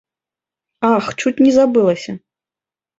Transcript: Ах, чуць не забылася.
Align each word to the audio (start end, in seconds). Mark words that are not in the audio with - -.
Ах, 0.93 1.05
чуць 1.25 1.37
не 1.45 1.51
забылася. 1.61 2.11